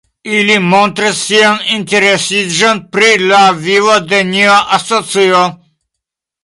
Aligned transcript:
Ili 0.35 0.53
montris 0.69 1.19
sian 1.25 1.59
interesiĝon 1.75 2.81
pri 2.97 3.11
la 3.27 3.43
vivo 3.69 4.01
de 4.15 4.25
nia 4.35 4.59
asocio. 4.79 5.49